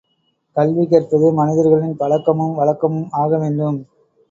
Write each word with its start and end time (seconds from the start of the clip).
கல்வி 0.55 0.85
கற்பது 0.85 1.27
மனிதர்களின் 1.33 1.95
பழக்கமும் 1.97 2.55
வழக்கமும் 2.55 3.07
ஆகவேண்டும். 3.11 3.79